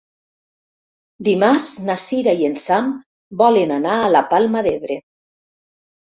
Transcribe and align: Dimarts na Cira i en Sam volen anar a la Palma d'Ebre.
Dimarts 1.25 1.73
na 1.89 1.97
Cira 2.03 2.33
i 2.39 2.47
en 2.47 2.55
Sam 2.61 2.89
volen 3.41 3.73
anar 3.75 3.99
a 4.05 4.09
la 4.15 4.23
Palma 4.33 4.63
d'Ebre. 4.69 4.97